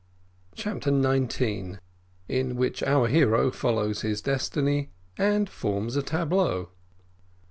CHAPTER 0.55 0.89
NINETEEN. 0.89 1.79
IN 2.27 2.55
WHICH 2.55 2.81
OUR 2.81 3.07
HERO 3.07 3.51
FOLLOWS 3.51 4.01
HIS 4.01 4.21
DESTINY 4.23 4.89
AND 5.15 5.47
FORMS 5.47 5.95
A 5.95 6.01
TABLEAU. 6.01 6.69